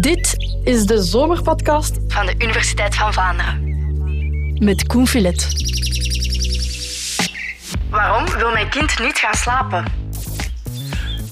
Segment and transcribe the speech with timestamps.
[0.00, 3.72] Dit is de zomerpodcast van de Universiteit van Vlaanderen.
[4.58, 5.48] met Koen Filet.
[7.90, 9.84] Waarom wil mijn kind niet gaan slapen?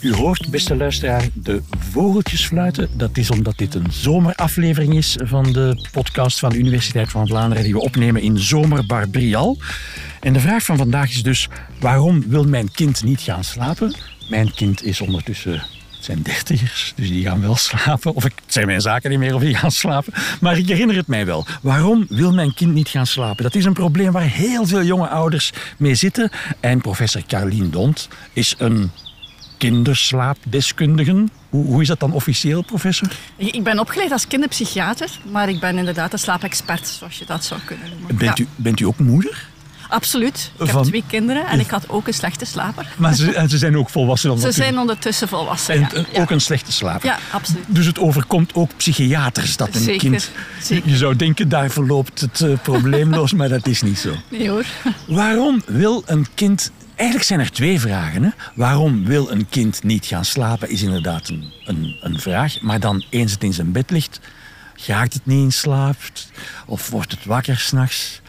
[0.00, 2.88] U hoort, beste luisteraar, de vogeltjes fluiten.
[2.92, 7.64] Dat is omdat dit een zomeraflevering is van de podcast van de Universiteit van Vlaanderen
[7.64, 9.58] die we opnemen in Zomerbar Brial.
[10.20, 11.48] En de vraag van vandaag is dus,
[11.80, 13.94] waarom wil mijn kind niet gaan slapen?
[14.28, 15.62] Mijn kind is ondertussen
[16.02, 18.14] het zijn dertigers, dus die gaan wel slapen.
[18.14, 20.12] Of ik, het zijn mijn zaken niet meer of die gaan slapen.
[20.40, 21.46] Maar ik herinner het mij wel.
[21.60, 23.42] Waarom wil mijn kind niet gaan slapen?
[23.42, 26.30] Dat is een probleem waar heel veel jonge ouders mee zitten.
[26.60, 28.90] En professor Carlien Dont is een
[29.58, 31.24] kinderslaapdeskundige.
[31.48, 33.08] Hoe, hoe is dat dan officieel, professor?
[33.36, 37.60] Ik ben opgeleid als kinderpsychiater, maar ik ben inderdaad een slaapexpert, zoals je dat zou
[37.64, 38.16] kunnen noemen.
[38.16, 39.50] Bent, Ja, u, bent u ook moeder?
[39.92, 40.50] Absoluut.
[40.58, 42.92] Ik Van- heb twee kinderen en ik had ook een slechte slaper.
[42.96, 44.28] Maar ze, en ze zijn ook volwassen.
[44.28, 44.70] dan Ze natuurlijk.
[44.72, 45.74] zijn ondertussen volwassen.
[45.74, 46.20] En ja.
[46.22, 47.06] ook een slechte slaper.
[47.08, 47.64] Ja, absoluut.
[47.66, 50.30] Dus het overkomt ook psychiaters dat een Zeker, kind...
[50.62, 50.90] zeker.
[50.90, 54.14] Je zou denken, daar verloopt het eh, probleemloos, maar dat is niet zo.
[54.30, 54.64] Nee hoor.
[55.06, 56.70] Waarom wil een kind...
[56.94, 58.22] Eigenlijk zijn er twee vragen.
[58.22, 58.28] Hè?
[58.54, 62.60] Waarom wil een kind niet gaan slapen, is inderdaad een, een, een vraag.
[62.60, 64.20] Maar dan, eens het in zijn bed ligt,
[64.74, 65.96] gaat het niet in slaap?
[66.66, 68.20] Of wordt het wakker s'nachts?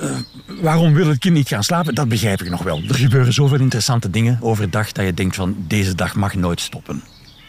[0.00, 0.16] Uh,
[0.60, 1.94] waarom wil het kind niet gaan slapen?
[1.94, 2.82] Dat begrijp ik nog wel.
[2.88, 7.02] Er gebeuren zoveel interessante dingen overdag dat je denkt van deze dag mag nooit stoppen.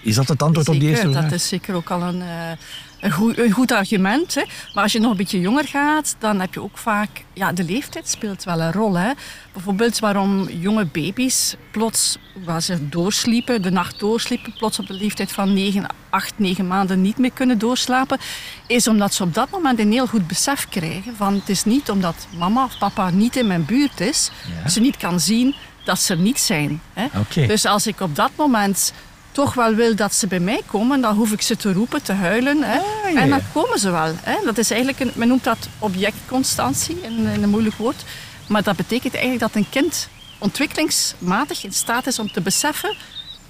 [0.04, 1.30] Is dat het antwoord op die eerste Zeker, vraag?
[1.30, 2.52] dat is zeker ook al een, eh,
[3.02, 4.36] een, goed, een goed argument.
[4.36, 4.42] Hè.
[4.74, 7.10] Maar als je nog een beetje jonger gaat, dan heb je ook vaak...
[7.34, 8.94] Ja, de leeftijd speelt wel een rol.
[8.98, 9.12] Hè.
[9.54, 15.32] Bijvoorbeeld waarom jonge baby's plots, waar ze doorsliepen, de nacht doorsliepen, plots op de leeftijd
[15.32, 18.18] van 9, 8, 9 maanden niet meer kunnen doorslapen,
[18.68, 21.90] is omdat ze op dat moment een heel goed besef krijgen van het is niet
[21.90, 24.32] omdat mama of papa niet in mijn buurt is,
[24.64, 24.70] Ja.
[24.70, 26.82] ze niet kan zien dat ze er niet zijn.
[26.94, 27.08] Hè.
[27.48, 28.94] Dus als ik op dat moment
[29.32, 32.14] toch wel wil dat ze bij mij komen, dan hoef ik ze te roepen, te
[32.14, 32.64] huilen.
[32.64, 32.78] Hè.
[32.78, 34.14] Ah, ja, En dan komen ze wel.
[34.22, 34.36] Hè.
[34.44, 38.04] Dat is eigenlijk een, men noemt dat objectconstantie, in, in een moeilijk woord.
[38.48, 40.08] Maar dat betekent eigenlijk dat een kind
[40.38, 42.95] ontwikkelingsmatig in staat is om te beseffen.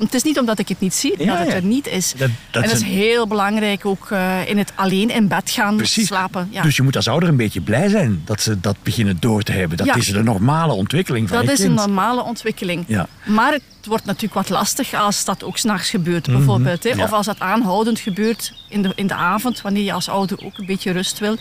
[0.03, 1.53] Het is niet omdat ik het niet zie, Ja, dat het ja.
[1.53, 2.13] er niet is.
[2.17, 5.75] Dat- dat en dat is heel belangrijk ook eh, in het alleen in bed gaan
[5.75, 6.07] Precies.
[6.07, 6.47] slapen.
[6.51, 6.61] Ja.
[6.61, 9.51] Dus je moet als ouder een beetje blij zijn dat ze dat beginnen door te
[9.51, 9.77] hebben.
[9.77, 12.83] Dat is de normale ontwikkeling van Dat je is een normale ontwikkeling.
[12.87, 13.07] Ja.
[13.25, 16.83] Maar het wordt natuurlijk wat lastig als dat ook s'nachts gebeurt, bijvoorbeeld.
[16.83, 16.89] Hè?
[16.89, 16.99] Mhm.
[16.99, 17.03] Ja.
[17.05, 20.57] Of als dat aanhoudend gebeurt in de, in de avond, wanneer je als ouder ook
[20.57, 21.37] een beetje rust wil.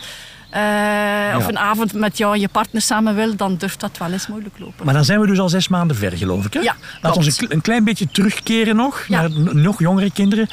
[0.51, 4.11] Eh, Of een avond met jou en je partner samen wil, dan durft dat wel
[4.11, 4.85] eens moeilijk lopen.
[4.85, 6.53] Maar dan zijn we dus al zes maanden ver, geloof ik.
[6.53, 6.59] Hè?
[6.59, 7.17] Ja, klopt.
[7.17, 10.49] ons een, een klein beetje terugkeren nog naar nog jongere kinderen.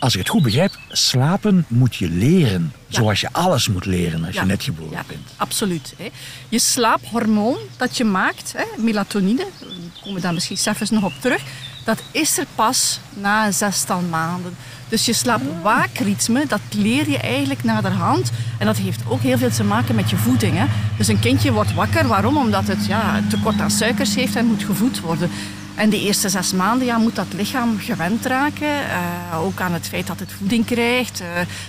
[0.00, 2.72] Als ik het goed begrijp, slapen moet je leren.
[2.86, 3.00] Ja.
[3.00, 4.40] Zoals je alles moet leren als Ja.
[4.40, 5.28] je net geboren Ja, bent.
[5.36, 5.94] absoluut.
[5.98, 6.08] Hè.
[6.48, 9.68] Je slaaphormoon dat je maakt, hè, melatonine, daar
[10.00, 11.42] komen we daar misschien zelfs nog op terug,
[11.84, 14.56] dat is er pas na een zestal maanden.
[14.88, 18.30] Dus je slaap-waakritme, dat leer je eigenlijk naderhand.
[18.58, 20.56] En dat heeft ook heel veel te maken met je voeding.
[20.58, 20.64] Hè.
[20.96, 22.36] Dus een kindje wordt wakker, waarom?
[22.36, 25.30] Omdat het ja, tekort aan suikers heeft en moet gevoed worden.
[25.74, 28.66] En de eerste zes maanden ja, moet dat lichaam gewend raken.
[28.68, 31.20] eh, ook aan het feit dat het voeding krijgt.
[31.20, 31.26] eh,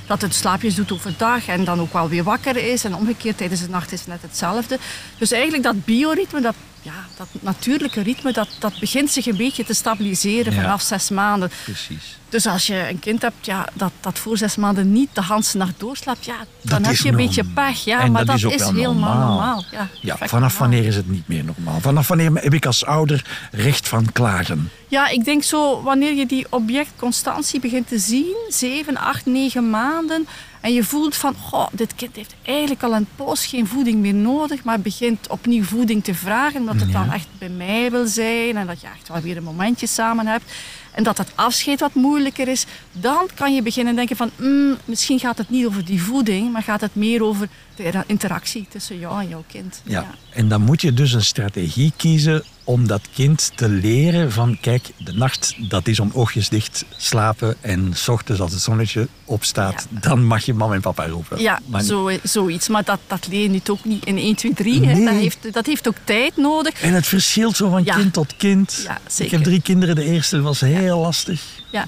[0.07, 2.83] dat het slaapjes doet overdag en dan ook wel weer wakker is.
[2.83, 4.77] En omgekeerd tijdens de nacht is het net hetzelfde.
[5.17, 9.65] Dus eigenlijk dat bioritme, dat, ja, dat natuurlijke ritme, dat, dat begint zich een beetje
[9.65, 10.61] te stabiliseren Ja.
[10.61, 11.51] vanaf zes maanden.
[11.63, 12.17] Precies.
[12.29, 15.43] Dus als je een kind hebt ja, dat, dat voor zes maanden niet de hele
[15.53, 17.83] nacht doorslaapt, ja, dan Dat heb je een beetje pech.
[17.83, 19.27] Ja, En maar dat dat, is wel helemaal normaal.
[19.29, 19.65] normaal.
[19.71, 20.57] Ja, Ja, vanaf normaal.
[20.57, 21.79] wanneer is het niet meer normaal?
[21.79, 24.71] Vanaf wanneer heb ik als ouder recht van klagen?
[24.87, 30.27] Ja, ik denk zo wanneer je die objectconstantie begint te zien, 7, 8, 9 maanden,
[30.61, 34.13] en je voelt van, goh, dit kind heeft eigenlijk al een poos geen voeding meer
[34.13, 37.03] nodig, maar begint opnieuw voeding te vragen, omdat het Ja.
[37.03, 40.27] dan echt bij mij wil zijn en dat je echt wel weer een momentje samen
[40.27, 40.51] hebt.
[40.91, 45.19] En dat het afscheid wat moeilijker is, dan kan je beginnen denken van, "Mm, misschien
[45.19, 49.21] gaat het niet over die voeding, maar gaat het meer over de interactie tussen jou
[49.21, 49.81] en jouw kind.
[49.83, 50.05] Ja.
[50.29, 54.89] En dan moet je dus een strategie kiezen om dat kind te leren van kijk,
[54.97, 59.87] de nacht dat is om oogjes dicht slapen en s ochtends als het zonnetje opstaat,
[59.89, 61.39] dan mag je mama en papa roepen.
[61.41, 62.67] Ja, Maar niet- zo, zoiets.
[62.67, 64.85] Maar dat, dat leer je nu ook niet in 1, 2, 3.
[64.85, 64.93] Hè.
[64.93, 65.05] Nee.
[65.05, 66.81] Dat, heeft, dat heeft ook tijd nodig.
[66.81, 67.95] En het verschilt zo van Ja.
[67.95, 68.81] kind tot kind.
[68.85, 69.33] Ja, ik zeker.
[69.33, 71.41] heb drie kinderen, de eerste was heel lastig.
[71.71, 71.85] Ja.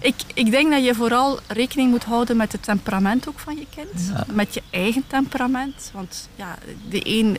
[0.00, 3.66] Ik, ik denk dat je vooral rekening moet houden met het temperament ook van je
[3.74, 4.12] kind.
[4.34, 5.90] Met je eigen temperament.
[5.92, 6.58] Want ja,
[6.90, 7.38] de een,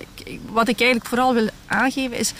[0.51, 2.33] wat ik eigenlijk vooral wil aangeven is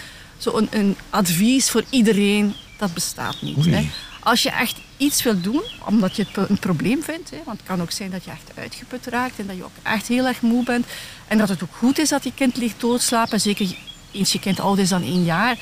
[0.44, 2.54] zo een, advies voor iedereen.
[2.78, 3.66] Dat bestaat niet.
[3.66, 3.90] Hè.
[4.20, 7.68] Als je echt iets wilt doen, omdat je het een probleem vindt, hè, want het
[7.68, 10.42] kan ook zijn dat je echt uitgeput raakt en dat je ook echt heel erg
[10.42, 10.86] moe bent,
[11.28, 13.76] en dat het ook goed is dat je kind ligt doodslapen, zeker
[14.12, 15.58] eens je kind ouder is dan één jaar,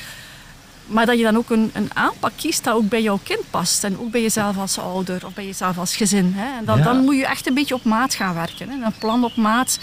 [0.87, 3.83] Maar dat je dan ook een, een aanpak kiest dat ook bij jouw kind past.
[3.83, 6.33] En ook bij jezelf als ouder of bij jezelf als gezin.
[6.35, 6.57] Hè.
[6.57, 6.83] En dan, Ja.
[6.83, 8.69] dan moet je echt een beetje op maat gaan werken.
[8.69, 8.85] Hè.
[8.85, 9.79] Een plan op maat.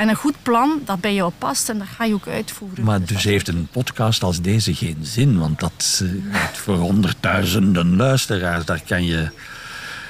[0.00, 2.84] En een goed plan dat bij jou past en dat ga je ook uitvoeren.
[2.84, 6.76] Maar Dus dus heeft een podcast als deze geen zin, want dat eh, gaat voor
[6.76, 9.28] honderdduizenden luisteraars, daar kan je,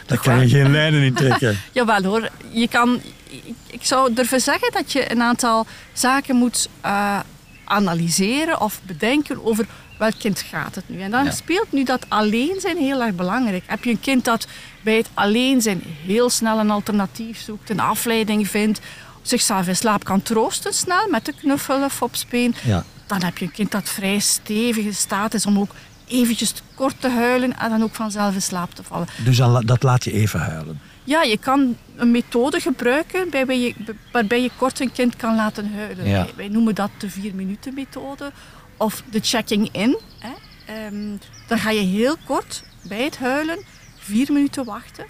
[0.06, 1.58] daar kan je geen lijnen in trekken.
[1.72, 6.68] Jawel hoor, je kan, ik, ik zou durven zeggen dat je een aantal zaken moet
[6.80, 7.18] eh,
[7.64, 9.66] analyseren of bedenken over
[9.98, 11.00] welk kind gaat het nu.
[11.00, 11.30] En dan Ja.
[11.30, 13.62] speelt nu dat alleen zijn heel erg belangrijk.
[13.66, 14.46] Heb je een kind dat
[14.82, 18.80] bij het alleen zijn heel snel een alternatief zoekt, een afleiding vindt,
[19.22, 22.84] zichzelf in slaap kan troosten snel met de knuffel of opspeen, Ja.
[23.06, 25.70] dan heb je een kind dat vrij stevig in staat is om ook
[26.06, 29.06] eventjes kort te huilen en dan ook vanzelf in slaap te vallen.
[29.24, 30.80] Dus dan, dat laat je even huilen.
[31.04, 33.74] Ja, je kan een methode gebruiken waarbij je,
[34.12, 36.06] waarbij je kort een kind kan laten huilen.
[36.08, 36.24] Ja.
[36.24, 38.32] Wij, wij noemen dat de vier minuten methode
[38.76, 39.98] of de checking in.
[40.18, 40.30] Hè.
[40.74, 43.58] Ehm, dan ga je heel kort bij het huilen
[43.98, 45.04] vier minuten wachten.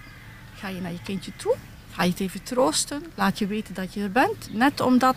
[0.55, 1.55] Ga je naar je kindje toe,
[1.91, 4.49] ga je het even troosten, laat je weten dat je er bent.
[4.53, 5.15] Net omdat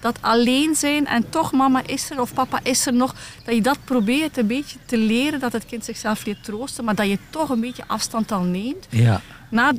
[0.00, 3.14] dat alleen zijn en toch mama is er of papa is er nog,
[3.44, 6.94] dat je dat probeert een beetje te leren, dat het kind zichzelf leert troosten, maar
[6.94, 9.20] dat je toch een beetje afstand al neemt Ja.
[9.50, 9.72] na,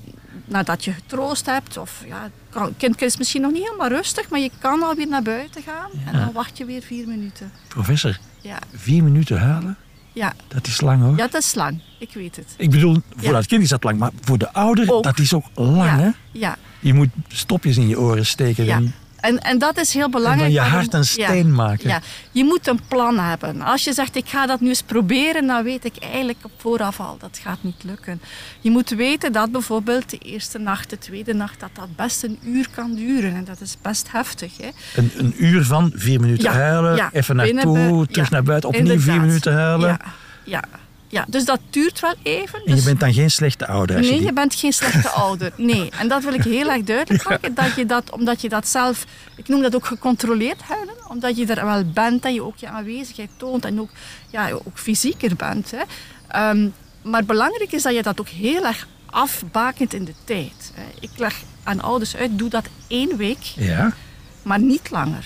[0.45, 4.39] nadat je getroost hebt, of ja, kan- kind is misschien nog niet helemaal rustig, maar
[4.39, 7.51] je kan alweer naar buiten gaan en dan wacht je weer vier minuten.
[7.67, 9.77] Professor, Ja, vier minuten huilen,
[10.13, 11.17] ja, dat is lang hoor.
[11.17, 12.45] ja dat is lang, ik weet het.
[12.57, 13.31] Ik bedoel, voor Ja.
[13.31, 15.03] dat kind is dat lang, maar voor de ouder, Ook.
[15.03, 16.03] dat is ook lang hè.
[16.05, 18.75] ja, ja, Je moet stopjes in je oren steken ja.
[18.75, 18.93] en,
[19.23, 20.55] En, en dat is heel en belangrijk.
[20.55, 21.27] van je hart een ja.
[21.27, 21.89] steen maken.
[21.89, 21.99] Ja,
[22.31, 23.61] je moet een plan hebben.
[23.61, 26.99] Als je zegt, ik ga dat nu eens proberen, dan weet ik eigenlijk op vooraf
[26.99, 28.21] al, dat gaat niet lukken.
[28.59, 32.39] Je moet weten dat bijvoorbeeld de eerste nacht, de tweede nacht, dat dat best een
[32.45, 33.35] uur kan duren.
[33.35, 34.51] En dat is best heftig.
[34.57, 34.69] Hè?
[34.95, 38.83] Een, een uur van vier minuten Ja, huilen, ja, even naartoe, terug naar buiten, opnieuw
[38.91, 39.15] inderdaad.
[39.15, 39.99] vier minuten huilen.
[40.43, 40.63] Ja,
[41.13, 42.59] ja, dus dat duurt wel even.
[42.59, 43.95] En je Dus- bent dan geen slechte ouder.
[43.97, 44.27] Als Nee, je die...
[44.29, 45.51] je bent geen slechte ouder.
[45.57, 47.53] Nee, en dat wil ik heel erg duidelijk maken.
[47.53, 49.05] Dat je dat, omdat je dat zelf,
[49.35, 52.67] ik noem dat ook gecontroleerd huilen, omdat je er wel bent en je ook je
[52.67, 53.89] aanwezigheid toont en ook,
[54.29, 55.71] ja, ook fysieker bent.
[55.71, 55.81] Hè.
[56.27, 56.69] Ehm,
[57.01, 60.71] maar belangrijk is dat je dat ook heel erg afbakent in de tijd.
[60.73, 60.83] hè.
[60.99, 63.93] Ik leg aan ouders uit, doe dat één week, Ja,
[64.41, 65.25] maar niet langer.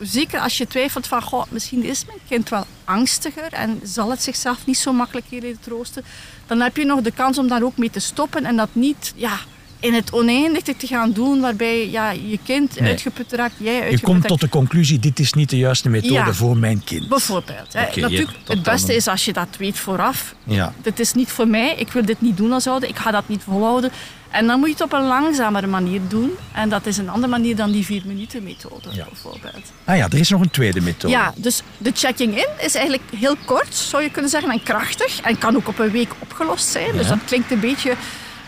[0.00, 4.22] Zeker als je twijfelt van, goh, misschien is mijn kind wel angstiger en zal het
[4.22, 6.04] zichzelf niet zo makkelijk leren troosten,
[6.46, 9.12] dan heb je nog de kans om daar ook mee te stoppen en dat niet
[9.16, 9.38] ja,
[9.80, 12.90] in het oneindige te gaan doen, waarbij ja, je kind Nee.
[12.90, 14.28] uitgeput raakt, jij Je uitgeput komt raakt.
[14.28, 16.32] tot de conclusie, dit is niet de juiste methode Ja.
[16.32, 17.08] voor mijn kind.
[17.08, 17.72] Bijvoorbeeld.
[17.72, 17.80] Hè.
[17.80, 20.34] Natuurlijk, ja, het beste dan- is als je dat weet vooraf.
[20.44, 20.72] Ja.
[20.82, 23.28] Dit is niet voor mij, ik wil dit niet doen als ouder, ik ga dat
[23.28, 23.90] niet volhouden.
[24.32, 26.30] En dan moet je het op een langzamere manier doen.
[26.52, 29.04] En dat is een andere manier dan die vier minuten methode Ja.
[29.04, 29.72] bijvoorbeeld.
[29.84, 31.12] Ah ja, er is nog een tweede methode.
[31.14, 35.20] Ja, dus de checking in is eigenlijk heel kort, zou je kunnen zeggen, en krachtig.
[35.20, 36.96] En kan ook op een week opgelost zijn.
[36.96, 37.94] Dus dat klinkt een beetje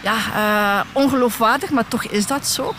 [0.02, 2.74] ja, eh, ongeloofwaardig, maar toch is dat zo.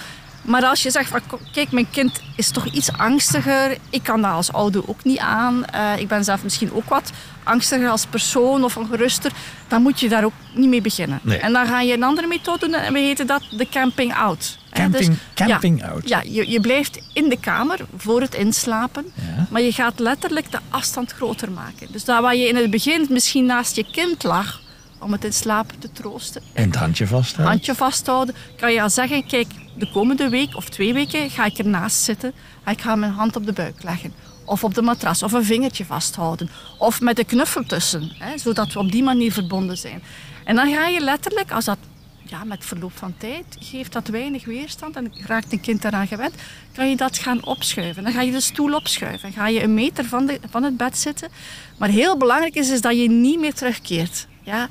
[0.46, 1.22] Maar als je zegt, van,
[1.52, 3.78] kijk, mijn kind is toch iets angstiger.
[3.90, 5.66] Ik kan dat als ouder ook niet aan.
[5.66, 7.12] Eh, ik ben zelf misschien ook wat
[7.44, 9.32] angstiger als persoon of ongeruster.
[9.68, 11.20] Dan moet je daar ook niet mee beginnen.
[11.22, 11.38] Nee.
[11.38, 14.58] En dan ga je een andere methode doen en we heten dat de camping out.
[14.72, 15.46] Camping, dus- ja.
[15.46, 16.08] camping out.
[16.10, 19.48] Ja, je, je blijft in de kamer voor het inslapen, Ja.
[19.50, 21.88] maar je gaat letterlijk de afstand groter maken.
[21.92, 24.62] Dus daar waar je in het begin misschien naast je kind lag
[25.06, 27.54] om het in slaap te troosten, En het handje vasthouden.
[27.56, 31.58] handje vasthouden, kan je al zeggen, kijk, de komende week of twee weken ga ik
[31.58, 34.14] ernaast zitten en ik ga mijn hand op de buik leggen.
[34.46, 36.50] Of op de matras, of een vingertje vasthouden.
[36.78, 40.04] Of met een knuffel tussen, hè, zodat we op die manier verbonden zijn.
[40.44, 41.78] En dan ga je letterlijk, als dat
[42.24, 46.34] ja, met verloop van tijd geeft dat weinig weerstand en raakt een kind daaraan gewend,
[46.74, 48.04] kan je dat gaan opschuiven.
[48.04, 49.32] Dan ga je de stoel opschuiven.
[49.32, 51.30] Ga je een meter van, de, van het bed zitten.
[51.78, 54.28] Maar heel belangrijk is, is dat je niet meer terugkeert.
[54.46, 54.68] Ja?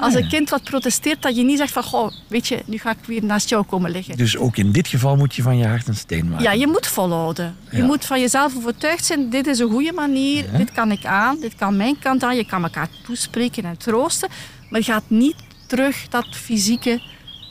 [0.00, 2.90] Als een kind wat protesteert, dat je niet zegt van, goh, weet je, nu ga
[2.90, 4.16] ik weer naast jou komen liggen.
[4.16, 6.44] Dus ook in dit geval moet je van je hart een steen maken.
[6.44, 7.56] Ja, je moet volhouden.
[7.70, 10.58] Je moet van jezelf overtuigd zijn, dit is een goede manier, Ja.
[10.58, 12.36] dit kan ik aan, dit kan mijn kant aan.
[12.36, 14.28] Je kan elkaar toespreken en troosten,
[14.70, 15.34] maar je gaat niet
[15.66, 17.00] terug dat fysieke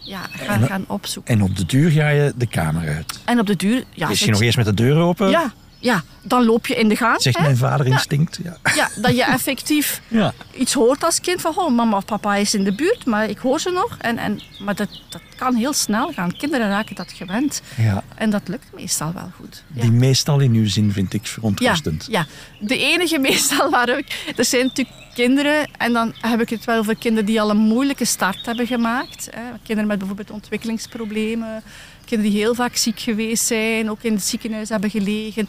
[0.04, 1.34] ja, gaan, En- gaan opzoeken.
[1.34, 3.20] En op de duur ga je de kamer uit.
[3.26, 3.84] En op de duur...
[3.94, 5.30] Ja, Misschien zit- nog eerst met de deur open.
[5.30, 7.22] ja, ja, dan loop je in de gang.
[7.22, 7.44] Zegt hè.
[7.44, 8.40] mijn vader instinct.
[8.44, 8.58] Ja.
[8.76, 10.34] Ja, dat je effectief Ja.
[10.58, 13.38] iets hoort als kind van oh, mama of papa is in de buurt, maar ik
[13.38, 13.98] hoor ze nog.
[13.98, 16.38] En, en, maar dat, dat kan heel snel gaan.
[16.38, 17.62] Kinderen raken dat gewend.
[17.76, 18.04] ja.
[18.16, 19.64] En dat lukt meestal wel goed.
[19.68, 22.06] Die meestal in uw zin vind ik Ja, verontrustend.
[22.10, 22.26] ja,
[22.60, 24.34] de enige meestal waar ik...
[24.36, 27.58] Er zijn natuurlijk kinderen, en dan heb ik het wel over kinderen die al een
[27.58, 29.28] moeilijke start hebben gemaakt.
[29.32, 29.42] Hè.
[29.64, 31.64] Kinderen met bijvoorbeeld ontwikkelingsproblemen.
[32.08, 35.48] Kinderen die heel vaak ziek geweest zijn, ook in het ziekenhuis hebben gelegen.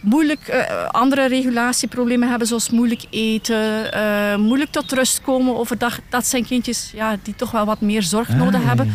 [0.00, 5.98] moeilijk eh, andere regulatieproblemen hebben, zoals moeilijk eten, eh, moeilijk tot rust komen overdag.
[6.08, 8.86] Dat zijn kindjes ja, die toch wel wat meer zorg Ah, nodig ja, hebben.
[8.86, 8.92] ja.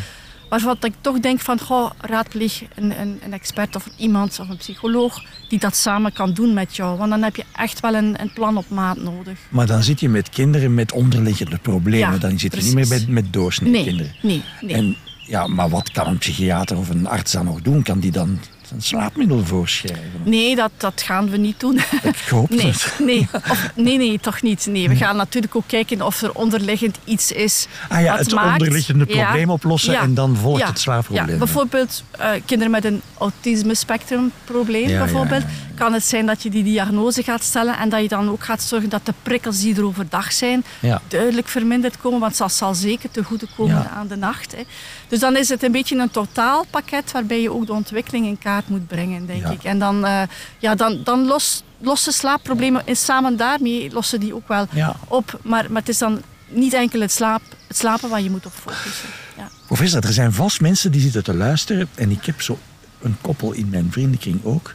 [0.50, 4.58] Waarvan ik toch denk van, goh, raadpleeg een, een, een expert of iemand of een
[4.58, 6.98] psycholoog die dat samen kan doen met jou.
[6.98, 9.40] Want dan heb je echt wel een, een plan op maat nodig.
[9.50, 12.12] Maar dan zit je met kinderen met onderliggende problemen.
[12.14, 14.16] Ja, dan zit je niet meer met, met doorsnee Nee, kinderen.
[14.22, 14.76] nee, nee.
[14.76, 14.96] En
[15.28, 17.84] ja, maar wat kan een psychiater of een arts dan nog doen?
[17.84, 18.40] Kan die dan
[18.74, 20.22] een slaapmiddel voorschrijven?
[20.24, 21.80] Nee, dat, dat gaan we niet doen.
[22.04, 22.94] Ik hoop Nee, het.
[23.00, 24.66] nee, of, nee, nee, toch niet.
[24.70, 27.68] Nee, we gaan natuurlijk ook kijken of er onderliggend iets is.
[27.90, 31.30] Ah ja, het maakt- onderliggende Ja, probleem oplossen ja, en dan volgt ja, het slaapprobleem.
[31.30, 34.88] Ja, bijvoorbeeld eh, kinderen met een autisme-spectrumprobleem.
[34.88, 35.44] Bijvoorbeeld.
[35.76, 38.62] Kan het zijn dat je die diagnose gaat stellen en dat je dan ook gaat
[38.64, 41.02] zorgen dat de prikkels die er overdag zijn Ja.
[41.08, 43.90] duidelijk verminderd komen, want dat zal zeker te goede komen Ja.
[43.90, 44.52] aan de nacht.
[44.56, 44.64] Hè.
[45.08, 48.70] Dus dan is het een beetje een totaalpakket waarbij je ook de ontwikkeling in kaart
[48.70, 49.50] moet brengen, denk Ja.
[49.50, 49.64] ik.
[49.64, 50.22] En dan, eh,
[50.60, 54.68] ja, dan, dan los, lossen slaapproblemen en samen daarmee lossen die ook wel
[55.08, 55.40] op.
[55.44, 58.52] Maar, maar het is dan niet enkel het, slaap, het slapen waar je moet op
[58.54, 59.10] focussen.
[59.38, 59.50] Ja.
[59.68, 61.88] Professor, er zijn vast mensen die zitten te luisteren.
[61.96, 62.58] En ik heb zo
[63.02, 64.74] een koppel in mijn vriendenkring ook.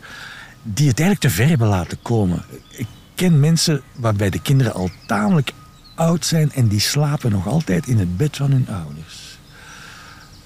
[0.62, 2.44] Die het eigenlijk te ver hebben laten komen.
[2.68, 5.52] Ik ken mensen waarbij de kinderen al tamelijk
[5.94, 6.52] oud zijn.
[6.52, 9.38] En die slapen nog altijd in het bed van hun ouders.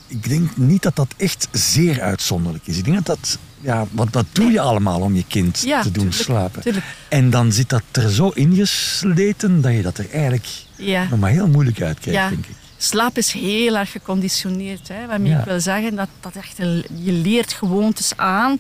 [0.07, 2.79] Ik denk niet dat dat echt zeer uitzonderlijk is.
[2.79, 3.39] Ik denk dat dat...
[3.61, 6.63] Ja, want dat doe je allemaal om je kind Ja, te doen tuurlijk, slapen.
[6.63, 6.85] tuurlijk.
[7.09, 11.07] En dan zit dat er zo ingesleten dat je dat er eigenlijk Ja.
[11.11, 12.29] nog maar heel moeilijk uitkijkt, Ja.
[12.29, 12.55] denk ik.
[12.77, 14.89] Slaap is heel erg geconditioneerd.
[14.89, 16.57] Hè, waarmee ik wil zeggen dat, dat echt
[16.95, 18.59] je leert gewoontes aan.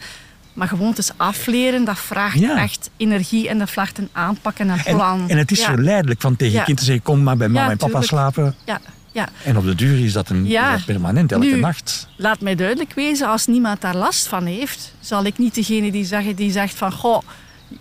[0.54, 2.56] Maar gewoontes afleren, dat vraagt Ja.
[2.62, 5.28] echt energie en dat vraagt een aanpak en een En, plan.
[5.28, 5.64] en het is ja.
[5.66, 6.64] verleidelijk van tegen je Ja.
[6.64, 8.06] kind te zeggen: kom maar bij mama en papa tuurlijk.
[8.11, 8.54] slapen.
[8.64, 8.80] Ja,
[9.12, 9.28] ja.
[9.44, 10.78] En op de duur is dat, een, Ja.
[10.87, 12.08] permanent, elke Nu- nacht.
[12.16, 16.04] Laat mij duidelijk wezen, als niemand daar last van heeft, zal ik niet degene die,
[16.04, 17.23] zeggen, die zegt van, goh,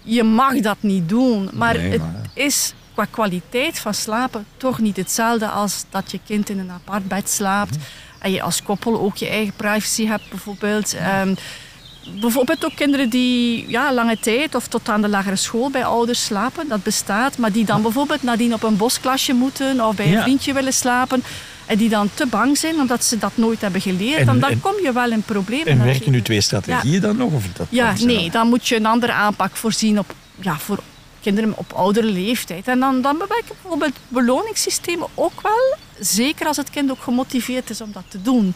[0.01, 1.50] je mag dat niet doen.
[1.53, 2.01] Maar Nee, het
[2.34, 7.08] is qua kwaliteit van slapen toch niet hetzelfde als dat je kind in een apart
[7.08, 7.75] bed slaapt.
[7.77, 7.86] Mhm.
[8.20, 10.94] En je als koppel ook je eigen privacy hebt bijvoorbeeld.
[10.94, 11.34] Ehm,
[12.20, 16.24] bijvoorbeeld ook kinderen die ja, lange tijd of tot aan de lagere school bij ouders
[16.26, 17.38] slapen, dat bestaat.
[17.38, 20.16] Maar die dan bijvoorbeeld nadien op een bosklasje moeten of bij Ja.
[20.18, 21.24] een vriendje willen slapen.
[21.66, 24.20] En die dan te bang zijn omdat ze dat nooit hebben geleerd.
[24.20, 25.68] En- dan, dan en- kom je wel in problemen.
[25.68, 27.34] En werken nu twee strategieën dan nog?
[27.34, 30.80] Of dat Ja, nee, dan moet je een andere aanpak voorzien op, ja, voor
[31.22, 32.68] kinderen op oudere leeftijd.
[32.68, 35.76] En dan, dan bewerken bijvoorbeeld beloningssystemen ook wel.
[36.00, 38.54] Zeker als het kind ook gemotiveerd is om dat te doen.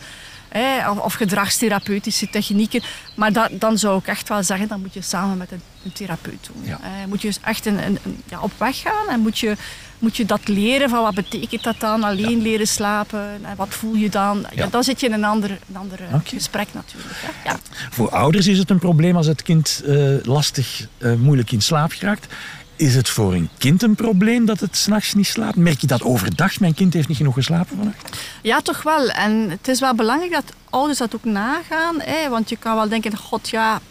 [0.49, 2.81] Hè, of, of gedragstherapeutische technieken.
[3.15, 5.91] Maar da- dan zou ik echt wel zeggen, dan moet je samen met een, een
[5.91, 6.63] therapeut doen.
[6.65, 6.79] Ja.
[6.83, 7.99] Eh, moet je dus echt een, een,
[8.29, 9.55] ja, op weg gaan en moet je,
[9.99, 13.93] moet je dat leren van wat betekent dat dan, alleen leren slapen en wat voel
[13.95, 14.45] je dan.
[14.55, 14.67] Ja.
[14.67, 17.15] Dan zit je in een ander, een ander eh, gesprek natuurlijk.
[17.43, 17.53] Hè.
[17.89, 21.91] Voor ouders is het een probleem als het kind eh, lastig, eh, moeilijk in slaap
[21.91, 22.33] geraakt.
[22.77, 25.55] Is het voor een kind een probleem dat het s'nachts niet slaapt?
[25.55, 26.59] Merk je dat overdag?
[26.59, 28.17] Mijn kind heeft niet genoeg geslapen vannacht.
[28.41, 29.09] Ja, toch wel.
[29.09, 32.01] En het is wel belangrijk dat ouders dat ook nagaan.
[32.01, 32.29] Hè?
[32.29, 33.81] Want je kan wel denken, god ja,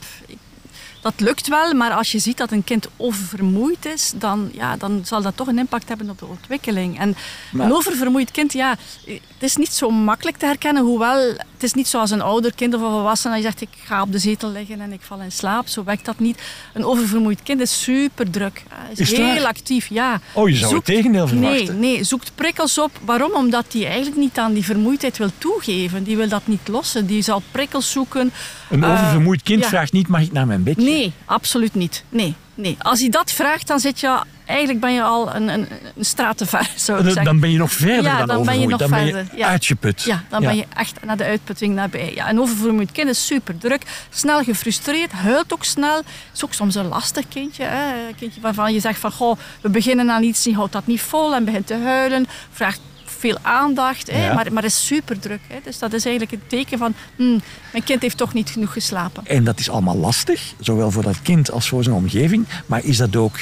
[1.07, 1.75] dat lukt wel.
[1.75, 5.47] Maar als je ziet dat een kind oververmoeid is, dan, ja, dan zal dat toch
[5.47, 6.99] een impact hebben op de ontwikkeling.
[6.99, 7.17] En
[7.53, 10.83] Maar- een oververmoeid kind, ja, het is niet zo makkelijk te herkennen.
[10.83, 13.35] Hoewel, het is niet zoals een ouder kind of een volwassene.
[13.35, 15.69] Dat je zegt, ik ga op de zetel liggen en ik val in slaap.
[15.69, 16.43] Zo werkt dat niet.
[16.75, 18.63] Een oververmoeid kind is super druk.
[18.95, 20.21] Is, heel actief, ja.
[20.33, 21.79] Oh, je zou het tegendeel verwachten.
[21.81, 22.91] Nee, nee, zoekt prikkels op.
[23.05, 23.33] Waarom?
[23.35, 26.05] Omdat hij eigenlijk niet aan die vermoeidheid wil toegeven.
[26.05, 27.07] Die wil dat niet lossen.
[27.07, 28.33] Die zal prikkels zoeken.
[28.71, 29.69] Een Eh, oververmoeid kind ja.
[29.69, 30.83] vraagt niet, mag ik naar mijn bedje?
[30.91, 32.05] Nee, absoluut niet.
[32.09, 32.77] Nee, nee.
[32.79, 34.21] Als hij dat vraagt, dan zit je...
[34.47, 37.25] Eigenlijk ben je al een, een, een zou ik Dan- zeggen.
[37.25, 39.49] Dan ben je nog verder Ja, dan, dan ben je nog dan ben je ja.
[39.49, 40.03] uitgeput.
[40.03, 42.13] Ja, dan ben je echt naar de uitputting nabij.
[42.15, 46.03] Ja, een oververmoeid kind is super druk, snel gefrustreerd, huilt ook snel.
[46.35, 47.65] Is ook soms een lastig kindje.
[47.65, 48.09] Hè?
[48.09, 51.01] Een kindje waarvan je zegt van, goh, we beginnen aan iets, die houdt dat niet
[51.03, 52.27] vol en begint te huilen.
[52.51, 52.81] Vraagt
[53.19, 54.27] veel aandacht, hè?
[54.27, 54.35] Ja.
[54.35, 55.41] Maar, maar is super druk.
[55.49, 55.57] Hè?
[55.65, 57.43] Dus dat is eigenlijk een teken van, hmm,
[57.73, 59.27] mijn kind heeft toch niet genoeg geslapen.
[59.27, 62.47] En dat is allemaal lastig, zowel voor dat kind als voor zijn omgeving.
[62.67, 63.39] Maar is dat ook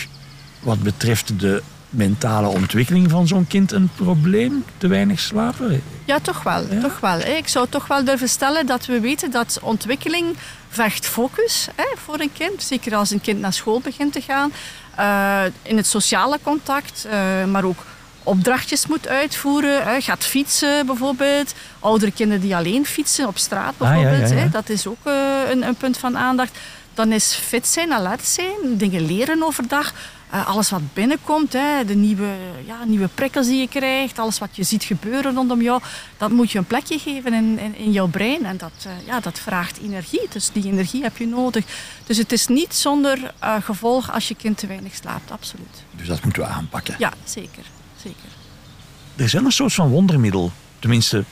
[0.60, 4.64] wat betreft de mentale ontwikkeling van zo'n kind een probleem?
[4.78, 5.82] Te weinig slapen?
[6.04, 6.66] Ja, toch wel.
[6.70, 6.80] Ja?
[6.80, 7.32] Toch wel hè.
[7.32, 10.36] Ik zou toch wel durven stellen dat we weten dat ontwikkeling
[10.68, 12.62] vergt focus hè, voor een kind.
[12.62, 14.52] Zeker als een kind naar school begint te gaan.
[14.96, 17.84] Eh, in het sociale contact, eh, maar ook
[18.24, 19.82] opdrachtjes moet uitvoeren.
[19.84, 20.00] Hè.
[20.00, 21.54] Gaat fietsen bijvoorbeeld.
[21.80, 24.30] Oudere kinderen die alleen fietsen op straat Ah, ja, bijvoorbeeld.
[24.30, 24.42] ja, ja.
[24.42, 24.48] Hè.
[24.48, 25.14] Dat is ook eh,
[25.50, 26.58] een, een punt van aandacht.
[26.94, 29.92] Dan is fit zijn, alert zijn, dingen leren overdag.
[30.30, 32.28] Eh, alles wat binnenkomt, hè, de nieuwe,
[32.66, 35.82] ja, nieuwe prikkels die je krijgt, alles wat je ziet gebeuren rondom jou,
[36.16, 38.44] dat moet je een plekje geven in, in, in jouw brein.
[38.46, 40.26] En dat, eh, ja, dat vraagt energie.
[40.28, 41.64] Dus die energie heb je nodig.
[42.06, 45.82] Dus het is niet zonder eh, gevolg als je kind te weinig slaapt, absoluut.
[45.90, 46.94] Dus dat moeten we aanpakken.
[46.98, 47.64] Ja, zeker.
[48.04, 48.28] Zeker.
[49.16, 50.52] Er is wel een soort van wondermiddel.
[50.78, 51.24] Tenminste,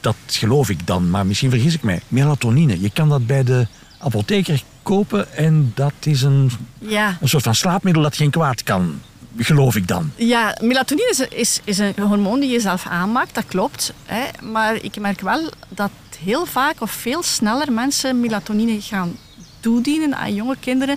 [0.00, 1.10] dat geloof ik dan.
[1.10, 2.00] Maar misschien vergis ik mij.
[2.08, 2.80] Melatonine.
[2.80, 3.66] Je kan dat bij de
[3.98, 7.18] apotheker kopen en dat is een, Ja.
[7.20, 9.00] een soort van slaapmiddel dat geen kwaad kan.
[9.36, 10.12] Geloof ik dan.
[10.16, 13.92] Ja, melatonine is, is, is een hormoon die je zelf aanmaakt, dat klopt.
[14.04, 14.24] Hè.
[14.50, 15.90] Maar ik merk wel dat
[16.24, 19.16] heel vaak of veel sneller mensen melatonine gaan
[19.60, 20.96] toedienen aan jonge kinderen.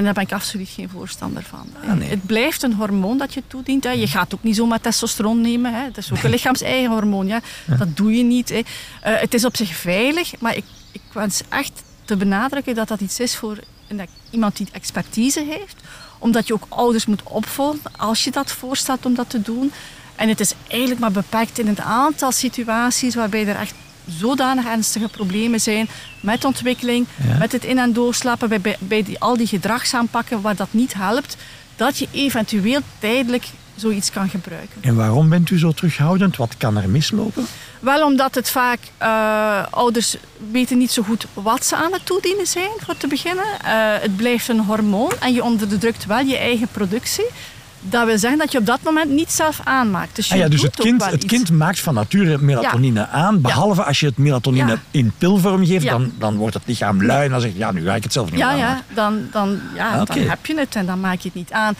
[0.00, 1.66] En daar ben ik absoluut geen voorstander van.
[1.88, 2.08] Ah, nee.
[2.08, 3.84] Het blijft een hormoon dat je toedient.
[3.84, 3.90] Hè.
[3.90, 5.74] Je gaat ook niet zomaar testosteron nemen.
[5.74, 5.84] Hè.
[5.86, 7.26] Dat is ook een lichaams-eigen hormoon.
[7.26, 7.40] Ja.
[7.78, 8.48] Dat doe je niet.
[8.48, 8.60] Hè.
[9.00, 13.00] Eh, het is op zich veilig, maar ik, ik wens echt te benadrukken dat dat
[13.00, 15.76] iets is voor een, iemand die expertise heeft.
[16.18, 19.72] Omdat je ook ouders moet opvolgen als je dat voorstelt om dat te doen.
[20.16, 23.74] En het is eigenlijk maar beperkt in het aantal situaties waarbij er echt
[24.18, 25.88] zodanig ernstige problemen zijn
[26.20, 27.36] met ontwikkeling, Ja.
[27.38, 30.94] met het in- en doorslapen, bij, bij, bij die, al die gedragsaanpakken waar dat niet
[30.94, 31.36] helpt,
[31.76, 34.76] dat je eventueel tijdelijk zoiets kan gebruiken.
[34.82, 36.36] En waarom bent u zo terughoudend?
[36.36, 37.46] Wat kan er mislopen?
[37.80, 40.16] Wel omdat het vaak eh, ouders
[40.50, 43.44] weten niet zo goed wat ze aan het toedienen zijn, voor te beginnen.
[43.64, 47.26] Eh, het blijft een hormoon en je onderdrukt wel je eigen productie.
[47.80, 50.16] Dat wil zeggen dat je op dat moment niet zelf aanmaakt.
[50.16, 53.40] Dus, je Ah ja, dus het kind, het kind maakt van nature melatonine aan.
[53.40, 57.24] Behalve als je het melatonine in pilvorm geeft, dan, dan wordt het lichaam lui.
[57.24, 59.88] En dan zegt ja, nu ga ik het zelf niet Ja, ja, dan, dan, ja
[59.90, 61.74] Ah, dan heb je het en dan maak je het niet aan.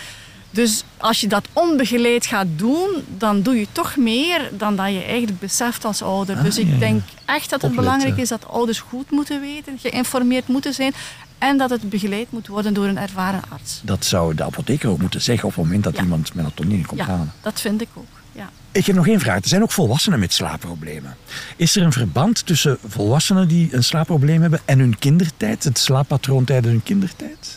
[0.50, 2.88] Dus als je dat onbegeleid gaat doen,
[3.18, 6.36] dan doe je toch meer dan dat je eigenlijk beseft als ouder.
[6.36, 6.78] Ah, dus ik ja, ja.
[6.78, 7.76] denk echt dat het Opletten.
[7.76, 10.92] belangrijk is dat ouders goed moeten weten, geïnformeerd moeten zijn
[11.40, 13.80] en dat het begeleid moet worden door een ervaren arts.
[13.84, 16.02] Dat zou de apotheker ook moeten zeggen op het moment dat Ja.
[16.02, 17.32] iemand melatonine komt Ja, halen.
[17.40, 18.04] dat vind ik ook.
[18.32, 18.50] Ja.
[18.72, 19.42] Ik heb nog één vraag.
[19.42, 21.16] Er zijn ook volwassenen met slaapproblemen.
[21.56, 25.64] Is er een verband tussen volwassenen die een slaapprobleem hebben en hun kindertijd?
[25.64, 27.54] Het slaappatroon tijdens hun kindertijd?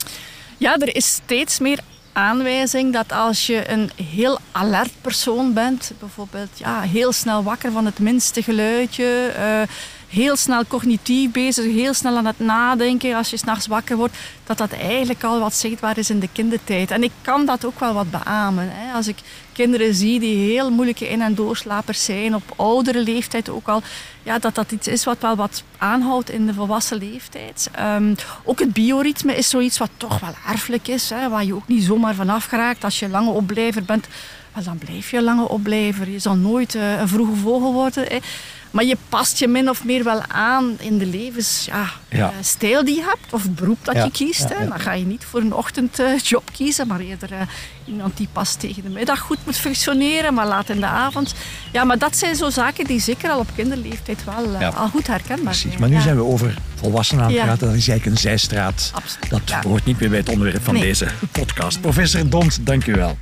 [0.57, 1.79] Ja, er is steeds meer
[2.13, 7.85] aanwijzing dat als je een heel alert persoon bent, bijvoorbeeld ja, heel snel wakker van
[7.85, 9.61] het minste geluidje, eh,
[10.13, 14.57] heel snel cognitief bezig, heel snel aan het nadenken als je s'nachts wakker wordt, dat
[14.57, 16.91] dat eigenlijk al wat zichtbaar is in de kindertijd.
[16.91, 18.69] En ik kan dat ook wel wat beamen.
[18.71, 18.93] Hè.
[18.93, 19.17] Als ik
[19.51, 23.81] kinderen zie die heel moeilijke in- en doorslapers zijn, op oudere leeftijd ook al,
[24.23, 27.69] ja, dat dat iets is wat wel wat aanhoudt in de volwassen leeftijd.
[27.71, 31.67] Ehm, ook het bioritme is zoiets wat toch wel erfelijk is, hè, waar je ook
[31.67, 32.83] niet zomaar vanaf geraakt.
[32.83, 34.07] Als je lange opblijver bent,
[34.63, 36.09] dan blijf je lange opblijver.
[36.09, 38.07] Je zal nooit eh, een vroege vogel worden.
[38.73, 42.31] Maar je past je min of meer wel aan in de levensstijl ja, Ja.
[42.79, 44.49] eh, die je hebt, of beroep dat Ja, je kiest.
[44.49, 44.67] hè.
[44.67, 47.39] Dan ga je niet voor een ochtendjob kiezen, maar eerder eh,
[47.85, 51.33] iemand die pas tegen de middag goed moet functioneren, maar laat in de avond.
[51.71, 55.07] Ja, maar dat zijn zo zaken die zeker al op kinderleeftijd wel eh, al goed
[55.07, 55.61] herkenbaar Precies.
[55.61, 55.79] zijn.
[55.79, 57.67] Maar nu zijn we over volwassenen aan het praten.
[57.67, 58.91] Dat is eigenlijk een zijstraat.
[58.93, 60.83] Absoluut, Dat hoort niet meer bij het onderwerp van Nee.
[60.83, 61.81] deze podcast.
[61.81, 63.17] Professor Dont, dank u wel.